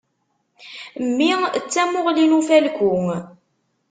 Mmi 1.03 1.31
d 1.61 1.63
tamuɣli 1.73 2.25
n 2.27 2.37
ufalku. 2.39 2.93